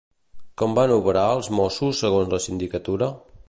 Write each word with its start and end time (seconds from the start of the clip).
Com 0.61 0.71
van 0.79 0.93
obrar 0.95 1.25
els 1.35 1.49
mossos 1.59 2.03
segons 2.05 2.33
la 2.35 2.43
sindicatura? 2.49 3.13